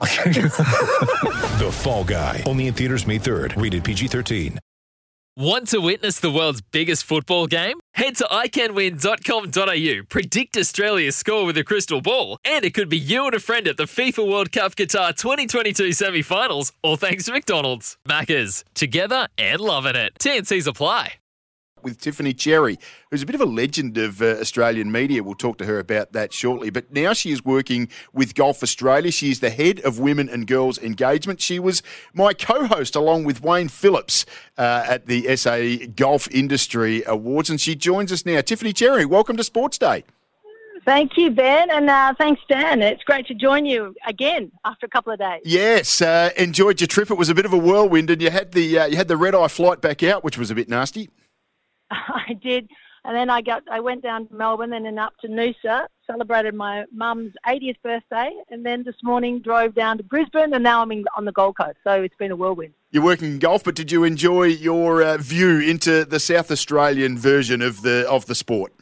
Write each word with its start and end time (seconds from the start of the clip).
The 1.58 1.70
Fall 1.72 2.04
Guy. 2.04 2.42
Only 2.46 2.68
in 2.68 2.74
theaters 2.74 3.06
May 3.06 3.18
3rd. 3.18 3.60
Rated 3.60 3.82
PG-13. 3.82 4.58
Want 5.36 5.68
to 5.68 5.78
witness 5.80 6.18
the 6.18 6.32
world's 6.32 6.60
biggest 6.60 7.04
football 7.04 7.46
game? 7.46 7.78
Head 7.94 8.16
to 8.16 8.24
iCanWin.com.au, 8.24 10.02
predict 10.08 10.56
Australia's 10.56 11.14
score 11.16 11.44
with 11.44 11.56
a 11.56 11.62
crystal 11.62 12.00
ball, 12.00 12.38
and 12.44 12.64
it 12.64 12.74
could 12.74 12.88
be 12.88 12.98
you 12.98 13.24
and 13.26 13.34
a 13.34 13.38
friend 13.38 13.68
at 13.68 13.76
the 13.76 13.84
FIFA 13.84 14.28
World 14.28 14.50
Cup 14.50 14.74
Qatar 14.74 15.16
2022 15.16 15.92
semi 15.92 16.22
finals, 16.22 16.72
all 16.82 16.96
thanks 16.96 17.26
to 17.26 17.32
McDonald's. 17.32 17.96
Maccas, 18.08 18.64
together 18.74 19.28
and 19.38 19.60
loving 19.60 19.94
it. 19.94 20.14
TNC's 20.18 20.66
apply. 20.66 21.14
With 21.82 22.00
Tiffany 22.00 22.32
Cherry, 22.32 22.78
who's 23.10 23.22
a 23.22 23.26
bit 23.26 23.34
of 23.34 23.40
a 23.40 23.46
legend 23.46 23.98
of 23.98 24.22
uh, 24.22 24.36
Australian 24.40 24.90
media. 24.92 25.22
We'll 25.22 25.34
talk 25.34 25.58
to 25.58 25.64
her 25.64 25.78
about 25.78 26.12
that 26.12 26.32
shortly. 26.32 26.70
But 26.70 26.92
now 26.92 27.12
she 27.12 27.30
is 27.30 27.44
working 27.44 27.88
with 28.12 28.34
Golf 28.34 28.62
Australia. 28.62 29.10
She 29.10 29.30
is 29.30 29.40
the 29.40 29.50
head 29.50 29.80
of 29.80 29.98
women 29.98 30.28
and 30.28 30.46
girls 30.46 30.78
engagement. 30.78 31.40
She 31.40 31.58
was 31.58 31.82
my 32.12 32.32
co 32.32 32.66
host 32.66 32.94
along 32.96 33.24
with 33.24 33.42
Wayne 33.42 33.68
Phillips 33.68 34.26
uh, 34.56 34.84
at 34.88 35.06
the 35.06 35.36
SA 35.36 35.86
Golf 35.96 36.28
Industry 36.30 37.02
Awards. 37.06 37.50
And 37.50 37.60
she 37.60 37.74
joins 37.74 38.12
us 38.12 38.24
now. 38.24 38.40
Tiffany 38.40 38.72
Cherry, 38.72 39.04
welcome 39.04 39.36
to 39.36 39.44
Sports 39.44 39.78
Day. 39.78 40.04
Thank 40.88 41.18
you, 41.18 41.30
Ben, 41.30 41.70
and 41.70 41.90
uh, 41.90 42.14
thanks, 42.16 42.40
Dan. 42.48 42.80
It's 42.80 43.02
great 43.02 43.26
to 43.26 43.34
join 43.34 43.66
you 43.66 43.94
again 44.06 44.50
after 44.64 44.86
a 44.86 44.88
couple 44.88 45.12
of 45.12 45.18
days. 45.18 45.42
Yes, 45.44 46.00
uh, 46.00 46.30
enjoyed 46.38 46.80
your 46.80 46.88
trip. 46.88 47.10
It 47.10 47.18
was 47.18 47.28
a 47.28 47.34
bit 47.34 47.44
of 47.44 47.52
a 47.52 47.58
whirlwind, 47.58 48.08
and 48.08 48.22
you 48.22 48.30
had 48.30 48.52
the 48.52 48.78
uh, 48.78 48.86
you 48.86 48.96
had 48.96 49.06
the 49.06 49.16
red 49.18 49.34
eye 49.34 49.48
flight 49.48 49.82
back 49.82 50.02
out, 50.02 50.24
which 50.24 50.38
was 50.38 50.50
a 50.50 50.54
bit 50.54 50.66
nasty. 50.66 51.10
I 51.90 52.34
did, 52.42 52.68
and 53.04 53.16
then 53.16 53.30
I 53.30 53.40
got 53.40 53.62
I 53.70 53.80
went 53.80 54.02
down 54.02 54.26
to 54.28 54.34
Melbourne 54.34 54.72
and 54.72 54.84
then 54.84 54.98
up 54.98 55.14
to 55.20 55.28
Noosa, 55.28 55.86
celebrated 56.06 56.54
my 56.54 56.84
mum's 56.92 57.32
80th 57.46 57.80
birthday, 57.82 58.30
and 58.50 58.64
then 58.64 58.84
this 58.84 58.96
morning 59.02 59.40
drove 59.40 59.74
down 59.74 59.98
to 59.98 60.04
Brisbane, 60.04 60.52
and 60.52 60.62
now 60.62 60.82
I'm 60.82 60.92
in, 60.92 61.04
on 61.16 61.24
the 61.24 61.32
Gold 61.32 61.56
Coast. 61.56 61.78
So 61.84 62.02
it's 62.02 62.16
been 62.16 62.30
a 62.30 62.36
whirlwind. 62.36 62.74
You're 62.90 63.04
working 63.04 63.32
in 63.32 63.38
golf, 63.38 63.64
but 63.64 63.74
did 63.74 63.92
you 63.92 64.04
enjoy 64.04 64.44
your 64.44 65.02
uh, 65.02 65.16
view 65.18 65.60
into 65.60 66.04
the 66.04 66.20
South 66.20 66.50
Australian 66.50 67.18
version 67.18 67.62
of 67.62 67.82
the 67.82 68.08
of 68.08 68.26
the 68.26 68.34
sport? 68.34 68.72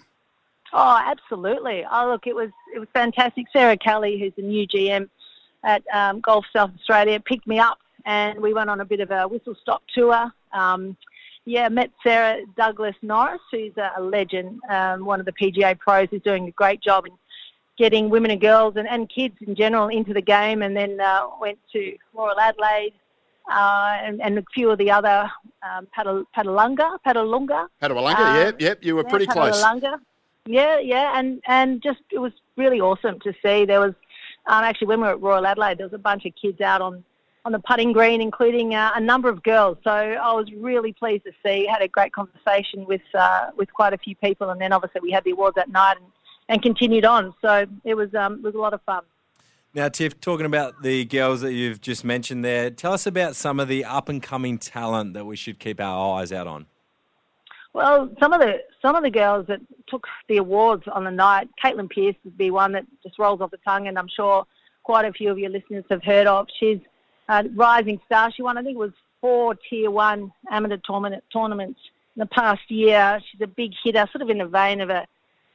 Oh, 0.73 1.01
absolutely. 1.05 1.85
Oh, 1.91 2.11
look, 2.11 2.27
it 2.27 2.35
was 2.35 2.51
it 2.75 2.79
was 2.79 2.89
fantastic. 2.93 3.47
Sarah 3.53 3.77
Kelly, 3.77 4.19
who's 4.19 4.33
the 4.37 4.43
new 4.43 4.67
GM 4.67 5.09
at 5.65 5.83
um, 5.93 6.21
Golf 6.21 6.45
South 6.55 6.71
Australia, 6.79 7.19
picked 7.21 7.47
me 7.47 7.59
up, 7.59 7.79
and 8.05 8.41
we 8.41 8.53
went 8.53 8.71
on 8.71 8.81
a 8.81 8.85
bit 8.85 9.01
of 9.01 9.11
a 9.11 9.27
whistle 9.27 9.57
stop 9.61 9.83
tour. 9.95 10.31
Um, 10.53 10.97
yeah, 11.47 11.69
met 11.69 11.91
Sarah 12.03 12.43
Douglas 12.57 12.97
Norris, 13.03 13.41
who's 13.53 13.73
a, 13.77 14.03
legend, 14.03 14.61
um, 14.69 15.05
one 15.05 15.21
of 15.21 15.27
the 15.27 15.33
PGA 15.33 15.79
pros, 15.79 16.09
who's 16.11 16.23
doing 16.23 16.49
a 16.49 16.51
great 16.51 16.83
job 16.83 17.07
in 17.07 17.13
getting 17.79 18.11
women 18.11 18.33
and 18.33 18.41
girls 18.41 18.75
and, 18.77 18.89
and 18.89 19.09
kids 19.09 19.37
in 19.47 19.55
general 19.55 19.89
into 19.89 20.13
the 20.13 20.21
game. 20.21 20.63
And 20.63 20.77
then 20.77 21.01
uh, 21.01 21.29
went 21.41 21.59
to 21.73 21.97
Royal 22.13 22.39
Adelaide 22.39 22.95
uh, 23.49 23.97
and, 24.03 24.21
and 24.21 24.39
a 24.39 24.45
few 24.53 24.71
of 24.71 24.79
the 24.79 24.91
other 24.91 25.31
um, 25.63 25.87
Paddle, 25.95 26.25
Paddalunga, 26.37 26.99
Paddalunga. 27.07 27.69
Um, 27.81 28.37
yep, 28.37 28.61
yep, 28.61 28.85
you 28.85 28.97
were 28.97 29.05
Yeah, 29.05 29.09
pretty 29.09 29.27
close. 29.27 29.63
Paddalunga. 29.63 30.01
Yeah, 30.49 30.79
yeah, 30.79 31.19
and 31.19 31.41
and 31.47 31.83
just 31.83 32.01
it 32.13 32.19
was 32.19 32.33
really 32.57 32.81
awesome 32.81 33.19
to 33.21 33.33
see. 33.45 33.65
There 33.65 33.81
was 33.81 33.95
um, 34.47 34.63
actually 34.63 34.87
when 34.87 35.01
we 35.01 35.09
were 35.09 35.15
at 35.15 35.21
Royal 35.21 35.45
Adelaide, 35.45 35.79
there 35.79 35.87
was 35.87 35.93
a 35.93 35.99
bunch 35.99 36.25
of 36.25 36.33
kids 36.41 36.61
out 36.61 36.81
on 36.81 37.05
on 37.47 37.53
the 37.53 37.61
putting 37.61 37.93
green, 37.93 38.21
including 38.21 38.75
uh, 38.75 38.91
a 38.97 39.01
number 39.01 39.29
of 39.29 39.41
girls. 39.45 39.79
So 39.85 39.91
I 39.91 40.33
was 40.33 40.51
really 40.53 40.93
pleased 40.93 41.23
to 41.27 41.33
see. 41.45 41.65
Had 41.65 41.81
a 41.81 41.87
great 41.87 42.13
conversation 42.13 42.85
with 42.87 43.03
uh, 43.15 43.51
with 43.57 43.73
quite 43.73 43.93
a 43.93 43.99
few 43.99 44.17
people, 44.17 44.51
and 44.51 44.61
then 44.61 44.73
obviously 44.73 45.01
we 45.01 45.13
had 45.13 45.23
the 45.23 45.31
awards 45.31 45.55
that 45.55 45.71
night 45.71 45.97
and, 46.01 46.11
and 46.49 46.61
continued 46.61 47.05
on. 47.05 47.33
So 47.41 47.67
it 47.85 47.95
was 47.95 48.13
um, 48.17 48.39
it 48.39 48.43
was 48.43 48.57
a 48.57 48.59
lot 48.59 48.75
of 48.75 48.83
fun. 48.83 49.05
Now, 49.75 49.89
Tiff, 49.89 50.21
talking 50.21 50.45
about 50.45 50.83
the 50.83 51.05
girls 51.05 51.41
that 51.43 51.53
you've 51.53 51.81
just 51.81 52.05
mentioned 52.05 52.45
there, 52.45 52.69
tell 52.69 52.93
us 52.93 53.07
about 53.07 53.37
some 53.37 53.61
of 53.61 53.69
the 53.69 53.85
up 53.85 54.09
and 54.09 54.21
coming 54.21 54.59
talent 54.59 55.15
that 55.15 55.25
we 55.25 55.37
should 55.37 55.61
keep 55.61 55.81
our 55.81 56.19
eyes 56.19 56.33
out 56.33 56.49
on. 56.49 56.67
Well, 57.75 58.11
some 58.19 58.33
of 58.33 58.41
the 58.41 58.63
some 58.83 58.97
of 58.97 59.05
the 59.05 59.11
girls 59.11 59.47
that 59.47 59.61
took 59.87 60.05
the 60.29 60.39
awards 60.39 60.83
on 60.93 61.05
the 61.05 61.13
night, 61.13 61.49
Caitlin 61.63 61.89
Pierce 61.89 62.17
would 62.25 62.37
be 62.37 62.51
one 62.51 62.73
that 62.73 62.87
just 63.05 63.21
rolls 63.21 63.41
off 63.41 63.53
the 63.53 63.59
tongue, 63.59 63.87
and 63.87 63.97
I'm 63.97 64.09
sure 64.09 64.45
quite 64.83 65.05
a 65.05 65.13
few 65.13 65.31
of 65.31 65.39
your 65.39 65.51
listeners 65.51 65.85
have 65.91 66.03
heard 66.03 66.27
of. 66.27 66.49
She's 66.59 66.81
a 67.29 67.45
rising 67.55 68.01
star. 68.07 68.31
She 68.33 68.43
won, 68.43 68.59
I 68.59 68.63
think 68.63 68.77
it 68.77 68.79
was 68.79 68.93
four 69.21 69.55
Tier 69.69 69.91
One 69.91 70.33
amateur 70.51 70.79
tournament 70.85 71.25
tournaments 71.33 71.81
in 72.17 72.21
the 72.21 72.27
past 72.27 72.71
year. 72.71 73.21
She's 73.31 73.41
a 73.41 73.47
big 73.47 73.73
hitter, 73.85 74.07
sort 74.13 74.23
of 74.23 74.31
in 74.31 74.39
the 74.39 74.47
vein 74.47 74.81
of 74.81 74.91
a 74.91 75.07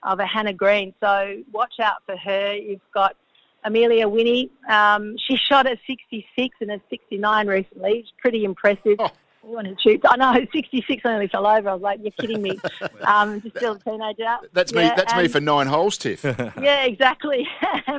of 0.03 0.19
a 0.19 0.25
Hannah 0.25 0.53
Green. 0.53 0.93
So 0.99 1.43
watch 1.51 1.75
out 1.79 2.03
for 2.05 2.17
her. 2.17 2.55
You've 2.55 2.81
got 2.93 3.15
Amelia 3.63 4.07
Winnie. 4.07 4.49
Um, 4.67 5.15
she 5.27 5.37
shot 5.37 5.67
a 5.67 5.77
66 5.87 6.55
and 6.61 6.71
a 6.71 6.81
69 6.89 7.47
recently. 7.47 7.99
It's 7.99 8.11
pretty 8.19 8.43
impressive. 8.43 8.97
Oh. 8.99 9.11
Want 9.43 9.65
to 9.67 9.75
shoot? 9.81 10.01
I 10.07 10.17
know 10.17 10.45
66 10.53 11.01
I 11.03 11.09
nearly 11.09 11.27
fell 11.27 11.47
over. 11.47 11.69
I 11.69 11.73
was 11.73 11.81
like, 11.81 11.99
"You're 12.03 12.11
kidding 12.11 12.43
me!" 12.43 12.59
Um, 13.01 13.41
just 13.41 13.57
still 13.57 13.73
a 13.73 13.79
teenager. 13.79 14.37
That's 14.53 14.71
me. 14.71 14.83
Yeah, 14.83 14.93
That's 14.93 15.15
me 15.15 15.27
for 15.27 15.39
nine 15.39 15.65
holes, 15.65 15.97
Tiff. 15.97 16.23
yeah, 16.61 16.83
exactly. 16.83 17.47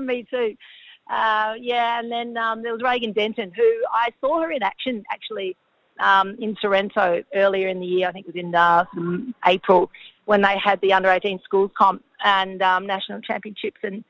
Me 0.00 0.24
too. 0.30 0.56
Uh, 1.10 1.54
yeah, 1.60 1.98
and 1.98 2.10
then 2.10 2.36
um, 2.36 2.62
there 2.62 2.72
was 2.72 2.82
Reagan 2.82 3.12
Denton, 3.12 3.52
who 3.54 3.84
I 3.92 4.10
saw 4.20 4.40
her 4.40 4.50
in 4.50 4.62
action 4.62 5.04
actually 5.10 5.56
um, 6.00 6.36
in 6.40 6.56
Sorrento 6.60 7.22
earlier 7.34 7.68
in 7.68 7.80
the 7.80 7.86
year. 7.86 8.08
I 8.08 8.12
think 8.12 8.26
it 8.26 8.34
was 8.34 8.42
in 8.42 8.54
uh, 8.54 8.84
April 9.46 9.90
when 10.24 10.42
they 10.42 10.56
had 10.62 10.80
the 10.80 10.92
under 10.92 11.10
18 11.10 11.40
schools 11.44 11.70
comp 11.76 12.02
and 12.24 12.62
um, 12.62 12.86
national 12.86 13.20
championships, 13.20 13.80
and 13.82 14.04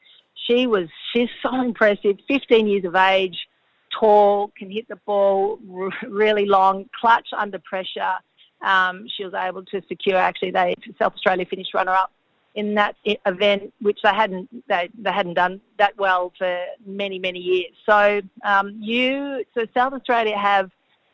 she 0.46 0.66
was 0.66 0.88
she's 1.12 1.30
so 1.42 1.60
impressive. 1.60 2.18
15 2.28 2.66
years 2.66 2.84
of 2.84 2.94
age, 2.94 3.36
tall, 3.98 4.52
can 4.56 4.70
hit 4.70 4.86
the 4.88 4.96
ball 5.06 5.58
really 6.08 6.46
long, 6.46 6.88
clutch 6.98 7.28
under 7.36 7.58
pressure. 7.58 8.14
Um, 8.64 9.06
she 9.16 9.24
was 9.24 9.34
able 9.34 9.64
to 9.64 9.82
secure 9.88 10.16
actually 10.16 10.52
they 10.52 10.76
South 11.00 11.14
Australia 11.14 11.44
finished 11.46 11.74
runner 11.74 11.90
up 11.90 12.12
in 12.54 12.74
that 12.74 12.96
event, 13.04 13.72
which 13.80 14.00
they 14.02 14.10
hadn't 14.10 14.48
they, 14.68 14.88
they 14.98 15.12
hadn't 15.12 15.34
done 15.34 15.60
that 15.78 15.96
well 15.98 16.32
for 16.36 16.64
many 16.84 17.18
many 17.18 17.38
years. 17.38 17.72
So 17.86 18.20
um, 18.44 18.76
you 18.80 19.44
so 19.54 19.66
South 19.74 19.92
Australia 19.92 20.36
have 20.36 20.70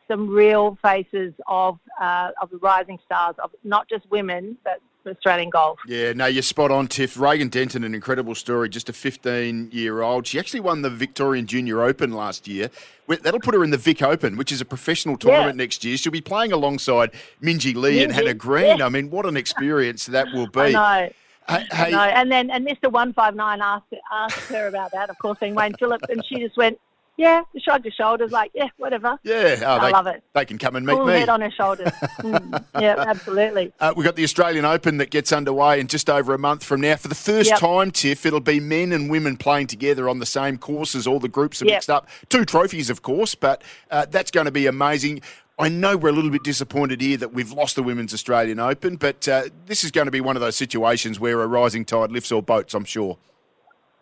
some 0.07 0.29
real 0.29 0.77
faces 0.81 1.33
of 1.47 1.79
uh, 2.01 2.31
of 2.41 2.49
the 2.49 2.57
rising 2.57 2.99
stars 3.05 3.35
of 3.43 3.51
not 3.63 3.87
just 3.89 4.09
women 4.09 4.57
but 4.63 4.81
Australian 5.07 5.49
golf. 5.49 5.79
Yeah, 5.87 6.13
no, 6.13 6.25
you're 6.25 6.43
spot 6.43 6.71
on, 6.71 6.87
Tiff. 6.87 7.19
Reagan 7.19 7.49
Denton, 7.49 7.83
an 7.83 7.95
incredible 7.95 8.35
story, 8.35 8.69
just 8.69 8.89
a 8.89 8.93
15 8.93 9.69
year 9.71 10.01
old. 10.01 10.27
She 10.27 10.39
actually 10.39 10.59
won 10.59 10.81
the 10.81 10.89
Victorian 10.89 11.47
Junior 11.47 11.81
Open 11.81 12.11
last 12.11 12.47
year. 12.47 12.69
That'll 13.07 13.39
put 13.39 13.55
her 13.55 13.63
in 13.63 13.71
the 13.71 13.77
Vic 13.77 14.01
Open, 14.01 14.37
which 14.37 14.51
is 14.51 14.61
a 14.61 14.65
professional 14.65 15.17
tournament 15.17 15.57
next 15.57 15.83
year. 15.83 15.97
She'll 15.97 16.11
be 16.11 16.21
playing 16.21 16.51
alongside 16.51 17.11
Minji 17.41 17.75
Lee 17.75 18.03
and 18.03 18.11
Hannah 18.11 18.33
Green. 18.33 18.77
yeah. 18.77 18.85
I 18.85 18.89
mean, 18.89 19.09
what 19.09 19.25
an 19.25 19.37
experience 19.37 20.05
that 20.07 20.27
will 20.33 20.47
be. 20.47 20.75
Hey, 21.49 21.65
hey, 21.71 21.91
know. 21.91 21.99
And 21.99 22.31
then 22.31 22.49
and 22.51 22.65
Mr. 22.67 22.91
One 22.91 23.13
Five 23.13 23.35
Nine 23.35 23.61
asked 23.61 23.85
asked 24.11 24.35
her 24.49 24.67
about 24.67 24.91
that, 24.93 25.09
of 25.09 25.17
course, 25.19 25.37
being 25.39 25.55
Wayne 25.55 25.73
Phillips, 25.79 26.05
and 26.09 26.23
she 26.25 26.35
just 26.39 26.55
went, 26.57 26.79
"Yeah," 27.17 27.41
shrugged 27.57 27.85
her 27.85 27.91
shoulders, 27.91 28.31
like, 28.31 28.51
"Yeah, 28.53 28.67
whatever." 28.77 29.17
yeah, 29.23 29.61
oh, 29.65 29.77
I 29.77 29.85
they, 29.87 29.91
love 29.91 30.07
it. 30.07 30.23
They 30.33 30.45
can 30.45 30.57
come 30.57 30.75
and 30.75 30.85
meet 30.85 30.93
Cool 30.93 31.05
me. 31.07 31.13
head 31.13 31.29
on 31.29 31.41
her 31.41 31.51
shoulders. 31.51 31.91
Mm, 32.19 32.65
yeah, 32.77 33.05
absolutely. 33.07 33.71
Uh, 33.79 33.93
we've 33.95 34.03
got 34.03 34.17
the 34.17 34.25
Australian 34.25 34.65
Open 34.65 34.97
that 34.97 35.09
gets 35.09 35.31
underway 35.31 35.79
in 35.79 35.87
just 35.87 36.09
over 36.09 36.33
a 36.33 36.37
month 36.37 36.65
from 36.65 36.81
now. 36.81 36.97
For 36.97 37.07
the 37.07 37.15
first 37.15 37.49
Yep. 37.51 37.59
time, 37.59 37.91
Tiff, 37.91 38.25
it'll 38.25 38.41
be 38.41 38.59
men 38.59 38.91
and 38.91 39.09
women 39.09 39.37
playing 39.37 39.67
together 39.67 40.09
on 40.09 40.19
the 40.19 40.25
same 40.25 40.57
courses. 40.57 41.07
All 41.07 41.21
the 41.21 41.29
groups 41.29 41.61
are 41.61 41.65
Yep. 41.65 41.75
mixed 41.75 41.89
up. 41.89 42.09
Two 42.27 42.43
trophies, 42.43 42.89
of 42.89 43.03
course, 43.03 43.35
but 43.35 43.61
uh, 43.89 44.05
that's 44.11 44.31
going 44.31 44.47
to 44.47 44.51
be 44.51 44.67
amazing. 44.67 45.21
I 45.59 45.67
know 45.67 45.97
we're 45.97 46.07
a 46.09 46.13
little 46.13 46.31
bit 46.31 46.43
disappointed 46.43 47.01
here 47.01 47.17
that 47.17 47.33
we've 47.33 47.51
lost 47.51 47.75
the 47.75 47.83
Women's 47.83 48.13
Australian 48.13 48.61
Open, 48.61 48.95
but 48.95 49.27
uh, 49.27 49.43
this 49.65 49.83
is 49.83 49.91
going 49.91 50.05
to 50.05 50.11
be 50.11 50.21
one 50.21 50.37
of 50.37 50.41
those 50.41 50.55
situations 50.55 51.19
where 51.19 51.41
a 51.41 51.47
rising 51.47 51.83
tide 51.83 52.13
lifts 52.13 52.31
all 52.31 52.41
boats, 52.41 52.73
I'm 52.73 52.85
sure. 52.85 53.17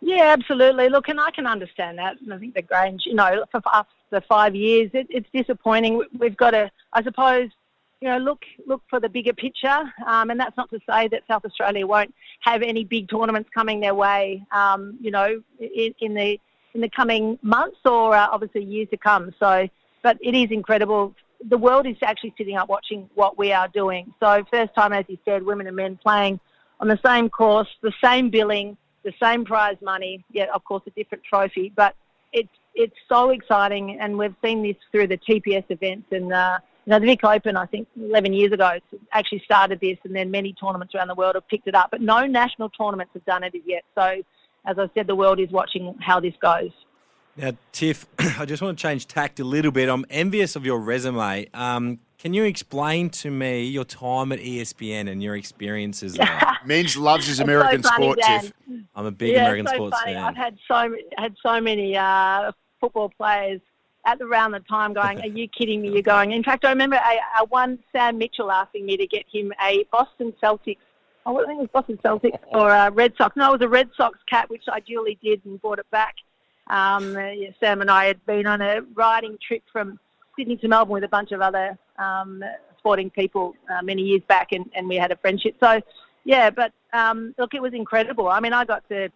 Yeah, 0.00 0.26
absolutely. 0.38 0.88
Look, 0.88 1.08
and 1.08 1.18
I 1.20 1.32
can 1.32 1.48
understand 1.48 1.98
that. 1.98 2.20
And 2.20 2.32
I 2.32 2.38
think 2.38 2.54
the 2.54 2.62
Grange, 2.62 3.02
you 3.06 3.14
know, 3.14 3.44
for 3.50 3.60
us 3.72 3.86
the 4.10 4.20
five 4.20 4.54
years, 4.54 4.92
it, 4.94 5.08
it's 5.10 5.28
disappointing. 5.34 5.98
We- 5.98 6.06
We've 6.16 6.36
got 6.36 6.52
to, 6.52 6.70
I 6.92 7.02
suppose, 7.02 7.50
you 8.00 8.08
know, 8.08 8.18
look 8.18 8.42
look 8.68 8.82
for 8.88 9.00
the 9.00 9.08
bigger 9.08 9.32
picture. 9.32 9.82
Um, 10.06 10.30
and 10.30 10.38
that's 10.38 10.56
not 10.56 10.70
to 10.70 10.78
say 10.88 11.08
that 11.08 11.24
South 11.26 11.44
Australia 11.44 11.84
won't 11.84 12.14
have 12.42 12.62
any 12.62 12.84
big 12.84 13.08
tournaments 13.08 13.50
coming 13.52 13.80
their 13.80 13.96
way. 13.96 14.46
Um, 14.52 14.96
you 15.00 15.10
know, 15.10 15.42
in, 15.58 15.92
in 16.00 16.14
the 16.14 16.38
in 16.74 16.80
the 16.80 16.88
coming 16.88 17.40
months 17.42 17.78
or 17.84 18.14
uh, 18.14 18.28
obviously 18.30 18.62
years 18.62 18.86
to 18.90 18.96
come. 18.96 19.34
So, 19.40 19.68
but 20.04 20.16
it 20.22 20.36
is 20.36 20.52
incredible 20.52 21.16
the 21.46 21.58
world 21.58 21.86
is 21.86 21.96
actually 22.02 22.34
sitting 22.36 22.56
up 22.56 22.68
watching 22.68 23.08
what 23.14 23.38
we 23.38 23.52
are 23.52 23.68
doing. 23.68 24.12
So 24.20 24.44
first 24.50 24.74
time, 24.74 24.92
as 24.92 25.04
you 25.08 25.18
said, 25.24 25.44
women 25.44 25.66
and 25.66 25.76
men 25.76 25.98
playing 26.02 26.40
on 26.80 26.88
the 26.88 26.98
same 27.04 27.28
course, 27.28 27.68
the 27.82 27.92
same 28.02 28.30
billing, 28.30 28.76
the 29.04 29.12
same 29.22 29.44
prize 29.44 29.76
money. 29.80 30.24
Yet, 30.32 30.48
of 30.50 30.64
course, 30.64 30.82
a 30.86 30.90
different 30.90 31.24
trophy, 31.24 31.72
but 31.74 31.94
it's 32.32 32.48
it's 32.74 32.96
so 33.08 33.30
exciting, 33.30 33.98
and 33.98 34.16
we've 34.16 34.34
seen 34.44 34.62
this 34.62 34.76
through 34.92 35.08
the 35.08 35.18
TPS 35.18 35.64
events 35.68 36.08
and. 36.12 36.32
Uh, 36.32 36.58
you 36.86 36.92
know, 36.92 37.00
the 37.00 37.06
Vic 37.06 37.22
Open, 37.22 37.54
I 37.54 37.66
think, 37.66 37.86
11 38.00 38.32
years 38.32 38.50
ago, 38.50 38.78
actually 39.12 39.42
started 39.44 39.78
this, 39.78 39.98
and 40.04 40.16
then 40.16 40.30
many 40.30 40.54
tournaments 40.54 40.94
around 40.94 41.08
the 41.08 41.14
world 41.14 41.34
have 41.34 41.46
picked 41.46 41.68
it 41.68 41.74
up. 41.74 41.90
But 41.90 42.00
no 42.00 42.24
national 42.24 42.70
tournaments 42.70 43.12
have 43.12 43.26
done 43.26 43.44
it 43.44 43.52
yet. 43.66 43.84
So, 43.94 44.22
as 44.64 44.78
I 44.78 44.88
said, 44.94 45.06
the 45.06 45.14
world 45.14 45.38
is 45.38 45.50
watching 45.50 45.94
how 46.00 46.18
this 46.18 46.32
goes. 46.40 46.70
Now, 47.38 47.52
Tiff, 47.70 48.04
I 48.18 48.44
just 48.44 48.62
want 48.62 48.76
to 48.76 48.82
change 48.82 49.06
tact 49.06 49.38
a 49.38 49.44
little 49.44 49.70
bit. 49.70 49.88
I'm 49.88 50.04
envious 50.10 50.56
of 50.56 50.66
your 50.66 50.80
resume. 50.80 51.48
Um, 51.54 52.00
can 52.18 52.34
you 52.34 52.42
explain 52.42 53.10
to 53.10 53.30
me 53.30 53.62
your 53.62 53.84
time 53.84 54.32
at 54.32 54.40
ESPN 54.40 55.08
and 55.08 55.22
your 55.22 55.36
experiences 55.36 56.14
there? 56.14 56.58
Men's 56.64 56.96
loves 56.96 57.26
his 57.26 57.38
It's 57.38 57.38
so 57.38 57.44
American 57.44 57.82
funny, 57.82 58.02
sport, 58.02 58.18
Dan. 58.18 58.40
Tiff. 58.40 58.52
I'm 58.96 59.06
a 59.06 59.12
big 59.12 59.34
yeah, 59.34 59.42
American 59.42 59.68
so 59.68 59.74
sports 59.74 60.00
funny. 60.00 60.14
fan. 60.14 60.24
I've 60.24 60.36
had 60.36 60.58
so 60.66 60.96
had 61.16 61.36
so 61.40 61.60
many 61.60 61.96
uh, 61.96 62.50
football 62.80 63.08
players 63.16 63.60
at 64.04 64.20
around 64.20 64.50
the 64.50 64.60
time 64.60 64.92
going, 64.92 65.20
"Are 65.22 65.28
you 65.28 65.46
kidding 65.46 65.80
me? 65.80 65.90
You're 65.92 66.02
going." 66.02 66.32
In 66.32 66.42
fact, 66.42 66.64
I 66.64 66.70
remember 66.70 66.96
a, 66.96 67.42
a 67.42 67.46
one 67.46 67.78
Sam 67.92 68.18
Mitchell 68.18 68.50
asking 68.50 68.84
me 68.84 68.96
to 68.96 69.06
get 69.06 69.24
him 69.32 69.52
a 69.64 69.84
Boston 69.92 70.34
Celtics. 70.42 70.78
Oh, 71.24 71.40
I 71.40 71.46
think 71.46 71.58
it 71.58 71.60
was 71.60 71.70
Boston 71.72 72.00
Celtics 72.04 72.38
or 72.52 72.70
uh, 72.70 72.90
Red 72.90 73.12
Sox. 73.16 73.36
No, 73.36 73.50
it 73.50 73.60
was 73.60 73.64
a 73.64 73.68
Red 73.68 73.90
Sox 73.96 74.18
cap, 74.28 74.50
which 74.50 74.64
I 74.68 74.80
duly 74.80 75.16
did 75.22 75.40
and 75.44 75.62
brought 75.62 75.78
it 75.78 75.88
back. 75.92 76.16
Um, 76.68 77.14
Sam 77.60 77.80
and 77.80 77.90
I 77.90 78.06
had 78.06 78.24
been 78.26 78.46
on 78.46 78.60
a 78.60 78.82
riding 78.94 79.38
trip 79.46 79.62
from 79.72 79.98
Sydney 80.36 80.56
to 80.58 80.68
Melbourne 80.68 80.94
with 80.94 81.04
a 81.04 81.08
bunch 81.08 81.32
of 81.32 81.40
other 81.40 81.78
um, 81.98 82.42
sporting 82.78 83.10
people 83.10 83.54
uh, 83.70 83.82
many 83.82 84.02
years 84.02 84.22
back, 84.28 84.52
and, 84.52 84.70
and 84.74 84.88
we 84.88 84.96
had 84.96 85.10
a 85.10 85.16
friendship. 85.16 85.56
So, 85.60 85.80
yeah, 86.24 86.50
but 86.50 86.72
um, 86.92 87.34
look, 87.38 87.54
it 87.54 87.62
was 87.62 87.74
incredible. 87.74 88.28
I 88.28 88.40
mean, 88.40 88.52
I 88.52 88.64
got 88.64 88.88
to 88.88 89.10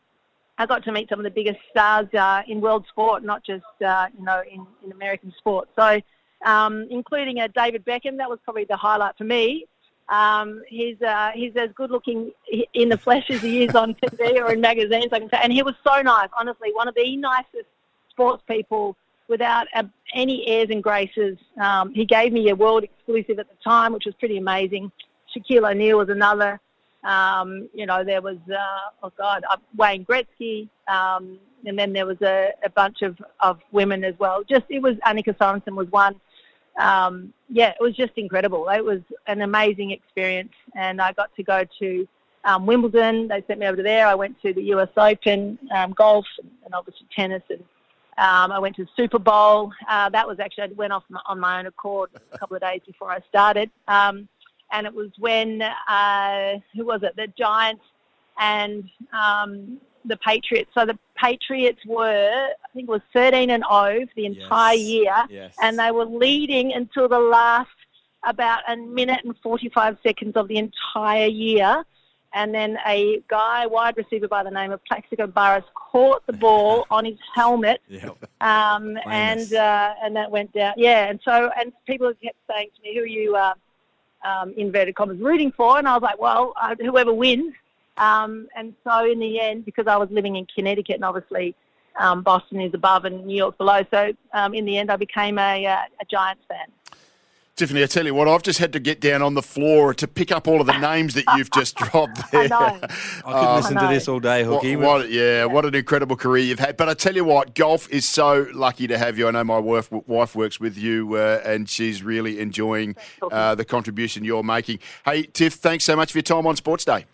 I 0.58 0.66
got 0.66 0.84
to 0.84 0.92
meet 0.92 1.08
some 1.08 1.18
of 1.18 1.24
the 1.24 1.30
biggest 1.30 1.58
stars 1.70 2.06
uh, 2.14 2.42
in 2.46 2.60
world 2.60 2.84
sport, 2.88 3.24
not 3.24 3.44
just 3.44 3.64
uh, 3.84 4.06
you 4.16 4.24
know 4.24 4.42
in, 4.50 4.66
in 4.84 4.92
American 4.92 5.32
sport. 5.38 5.68
So, 5.76 6.00
um, 6.44 6.86
including 6.90 7.40
uh, 7.40 7.48
David 7.54 7.84
Beckham, 7.84 8.18
that 8.18 8.28
was 8.28 8.38
probably 8.44 8.64
the 8.64 8.76
highlight 8.76 9.16
for 9.16 9.24
me. 9.24 9.66
Um, 10.08 10.62
he's 10.68 11.00
uh, 11.00 11.30
he's 11.34 11.54
as 11.56 11.70
good 11.74 11.90
looking 11.90 12.32
in 12.74 12.88
the 12.88 12.98
flesh 12.98 13.30
as 13.30 13.40
he 13.40 13.64
is 13.64 13.74
on 13.74 13.94
TV 13.94 14.40
or 14.40 14.52
in 14.52 14.60
magazines, 14.60 15.08
I 15.12 15.20
can 15.20 15.30
say. 15.30 15.38
And 15.42 15.52
he 15.52 15.62
was 15.62 15.74
so 15.86 16.02
nice, 16.02 16.28
honestly, 16.38 16.70
one 16.72 16.88
of 16.88 16.94
the 16.94 17.16
nicest 17.16 17.68
sports 18.10 18.42
people 18.46 18.96
without 19.28 19.66
uh, 19.74 19.84
any 20.14 20.46
airs 20.46 20.68
and 20.70 20.82
graces. 20.82 21.38
Um, 21.60 21.94
he 21.94 22.04
gave 22.04 22.32
me 22.32 22.50
a 22.50 22.54
world 22.54 22.84
exclusive 22.84 23.38
at 23.38 23.48
the 23.48 23.56
time, 23.64 23.92
which 23.92 24.04
was 24.04 24.14
pretty 24.16 24.36
amazing. 24.36 24.92
Shaquille 25.34 25.70
O'Neal 25.70 25.98
was 25.98 26.10
another. 26.10 26.60
Um, 27.04 27.68
you 27.74 27.86
know, 27.86 28.04
there 28.04 28.20
was, 28.20 28.36
uh, 28.50 28.90
oh 29.02 29.12
God, 29.16 29.42
uh, 29.50 29.56
Wayne 29.76 30.04
Gretzky, 30.04 30.68
um, 30.86 31.38
and 31.64 31.78
then 31.78 31.92
there 31.92 32.06
was 32.06 32.20
a, 32.22 32.52
a 32.64 32.70
bunch 32.70 33.02
of, 33.02 33.16
of 33.40 33.60
women 33.72 34.04
as 34.04 34.14
well. 34.18 34.44
Just, 34.44 34.64
it 34.68 34.82
was, 34.82 34.96
Annika 35.06 35.36
Sorenstam 35.36 35.74
was 35.74 35.90
one. 35.90 36.20
Um, 36.78 37.32
yeah, 37.48 37.70
it 37.70 37.80
was 37.80 37.94
just 37.94 38.12
incredible. 38.16 38.68
It 38.68 38.84
was 38.84 39.00
an 39.26 39.42
amazing 39.42 39.90
experience, 39.90 40.52
and 40.74 41.00
I 41.00 41.12
got 41.12 41.34
to 41.36 41.42
go 41.42 41.64
to 41.80 42.08
um, 42.44 42.66
Wimbledon. 42.66 43.28
They 43.28 43.42
sent 43.46 43.60
me 43.60 43.66
over 43.66 43.76
to 43.76 43.82
there. 43.82 44.06
I 44.06 44.14
went 44.14 44.40
to 44.42 44.52
the 44.52 44.62
US 44.74 44.88
Open, 44.96 45.58
um, 45.74 45.92
golf, 45.92 46.26
and 46.64 46.74
obviously 46.74 47.06
tennis, 47.14 47.42
and 47.50 47.60
um, 48.18 48.52
I 48.52 48.58
went 48.58 48.76
to 48.76 48.84
the 48.84 48.90
Super 48.96 49.18
Bowl. 49.18 49.72
Uh, 49.88 50.08
that 50.10 50.26
was 50.26 50.38
actually, 50.40 50.64
I 50.64 50.66
went 50.74 50.92
off 50.92 51.04
my, 51.08 51.20
on 51.26 51.40
my 51.40 51.58
own 51.58 51.66
accord 51.66 52.10
a 52.32 52.38
couple 52.38 52.56
of 52.56 52.62
days 52.62 52.80
before 52.86 53.10
I 53.10 53.20
started. 53.28 53.70
Um, 53.88 54.28
and 54.70 54.86
it 54.86 54.94
was 54.94 55.10
when, 55.18 55.62
uh, 55.62 56.58
who 56.74 56.86
was 56.86 57.02
it? 57.02 57.14
The 57.16 57.26
Giants 57.38 57.84
and 58.38 58.88
um, 59.12 59.78
the 60.04 60.16
Patriots. 60.18 60.70
So 60.74 60.84
the 60.84 60.98
Patriots 61.16 61.80
were, 61.86 62.48
I 62.64 62.68
think 62.72 62.88
it 62.88 62.92
was 62.92 63.02
13 63.12 63.50
and 63.50 63.62
0 63.68 64.06
for 64.06 64.12
the 64.16 64.26
entire 64.26 64.74
Yes. 64.74 64.86
year. 64.86 65.24
Yes. 65.30 65.54
And 65.60 65.78
they 65.78 65.90
were 65.90 66.04
leading 66.06 66.72
until 66.72 67.08
the 67.08 67.18
last 67.18 67.68
about 68.24 68.60
a 68.68 68.76
minute 68.76 69.20
and 69.24 69.34
45 69.42 69.98
seconds 70.02 70.36
of 70.36 70.48
the 70.48 70.56
entire 70.58 71.26
year. 71.26 71.84
And 72.34 72.54
then 72.54 72.78
a 72.86 73.20
guy, 73.28 73.66
wide 73.66 73.96
receiver 73.98 74.26
by 74.26 74.42
the 74.42 74.50
name 74.50 74.72
of 74.72 74.82
Plaxico 74.86 75.26
Burress, 75.26 75.64
caught 75.74 76.26
the 76.26 76.32
ball 76.32 76.86
on 76.90 77.04
his 77.04 77.18
helmet 77.34 77.82
Yeah. 77.88 78.08
um, 78.40 78.96
and 79.06 79.52
uh, 79.52 79.94
and 80.02 80.16
that 80.16 80.30
went 80.30 80.50
down. 80.54 80.72
Yeah, 80.78 81.10
and 81.10 81.20
so 81.24 81.50
and 81.60 81.72
people 81.86 82.10
kept 82.22 82.38
saying 82.50 82.68
to 82.76 82.82
me, 82.82 82.94
"Who 82.96 83.02
are 83.02 83.06
you?" 83.06 83.36
Uh, 83.36 83.52
um, 84.24 84.54
inverted 84.56 84.94
commas 84.94 85.18
rooting 85.18 85.52
for, 85.52 85.76
and 85.78 85.86
I 85.86 85.92
was 85.94 86.02
like, 86.02 86.18
"Well, 86.18 86.54
uh, 86.58 86.74
whoever 86.80 87.12
wins." 87.12 87.52
Um, 87.96 88.48
and 88.56 88.74
so 88.84 89.10
in 89.10 89.18
the 89.18 89.40
end, 89.40 89.64
because 89.64 89.86
I 89.86 89.96
was 89.96 90.08
living 90.10 90.36
in 90.36 90.46
Connecticut, 90.54 90.96
and 90.96 91.04
obviously 91.04 91.54
um, 92.00 92.22
Boston 92.22 92.60
is 92.60 92.72
above 92.74 93.04
and 93.04 93.26
New 93.26 93.36
York 93.36 93.58
below, 93.58 93.82
so 93.90 94.12
um, 94.32 94.54
in 94.54 94.64
the 94.64 94.78
end, 94.78 94.90
I 94.90 94.96
became 94.96 95.38
a, 95.38 95.66
uh, 95.66 95.76
a 96.00 96.04
Giants 96.10 96.42
fan. 96.48 96.66
Tiffany, 97.54 97.82
I 97.82 97.86
tell 97.86 98.06
you 98.06 98.14
what, 98.14 98.28
I've 98.28 98.42
just 98.42 98.58
had 98.60 98.72
to 98.72 98.80
get 98.80 98.98
down 98.98 99.20
on 99.20 99.34
the 99.34 99.42
floor 99.42 99.92
to 99.92 100.08
pick 100.08 100.32
up 100.32 100.48
all 100.48 100.62
of 100.62 100.66
the 100.66 100.78
names 100.78 101.12
that 101.12 101.24
you've 101.36 101.50
just 101.50 101.76
dropped 101.76 102.18
there. 102.32 102.44
I 102.44 102.46
know. 102.46 102.56
I 103.26 103.32
could 103.44 103.56
listen 103.56 103.76
to 103.76 103.82
know. 103.82 103.88
this 103.90 104.08
all 104.08 104.20
day, 104.20 104.46
What, 104.46 104.64
what- 104.64 105.10
yeah, 105.10 105.44
what 105.44 105.66
an 105.66 105.74
incredible 105.74 106.16
career 106.16 106.42
you've 106.44 106.58
had. 106.58 106.78
But 106.78 106.88
I 106.88 106.94
tell 106.94 107.14
you 107.14 107.24
what, 107.26 107.54
golf 107.54 107.90
is 107.90 108.08
so 108.08 108.46
lucky 108.54 108.86
to 108.86 108.96
have 108.96 109.18
you. 109.18 109.28
I 109.28 109.32
know 109.32 109.44
my 109.44 109.58
wife, 109.58 109.92
wife 109.92 110.34
works 110.34 110.58
with 110.60 110.78
you, 110.78 111.14
uh, 111.16 111.42
and 111.44 111.68
she's 111.68 112.02
really 112.02 112.40
enjoying 112.40 112.96
uh, 113.30 113.54
the 113.54 113.66
contribution 113.66 114.24
you're 114.24 114.42
making. 114.42 114.78
Hey, 115.04 115.24
Tiff, 115.24 115.52
thanks 115.52 115.84
so 115.84 115.94
much 115.94 116.10
for 116.12 116.18
your 116.18 116.22
time 116.22 116.46
on 116.46 116.56
Sports 116.56 116.86
Day. 116.86 117.04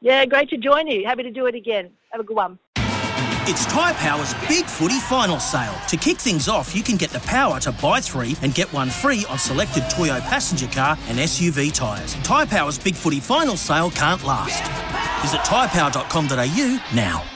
Yeah, 0.00 0.24
great 0.26 0.50
to 0.50 0.56
join 0.56 0.86
you. 0.86 1.06
Happy 1.06 1.22
to 1.22 1.30
do 1.30 1.46
it 1.46 1.54
again. 1.54 1.90
Have 2.10 2.20
a 2.20 2.24
good 2.24 2.36
one. 2.36 2.58
It's 3.48 3.64
Tyre 3.66 3.94
Power's 3.94 4.34
Big 4.48 4.64
Footy 4.64 4.98
Final 4.98 5.38
Sale. 5.38 5.74
To 5.88 5.96
kick 5.96 6.16
things 6.18 6.48
off, 6.48 6.74
you 6.74 6.82
can 6.82 6.96
get 6.96 7.10
the 7.10 7.20
power 7.20 7.60
to 7.60 7.70
buy 7.70 8.00
three 8.00 8.36
and 8.42 8.52
get 8.52 8.72
one 8.72 8.90
free 8.90 9.24
on 9.30 9.38
selected 9.38 9.84
Toyo 9.88 10.18
passenger 10.22 10.66
car 10.66 10.98
and 11.06 11.16
SUV 11.18 11.72
tyres. 11.72 12.14
Tyre 12.24 12.46
Power's 12.46 12.76
Big 12.76 12.96
Footy 12.96 13.20
Final 13.20 13.56
Sale 13.56 13.90
can't 13.92 14.24
last. 14.24 14.64
Visit 15.22 15.40
tyrepower.com.au 15.42 16.96
now. 16.96 17.35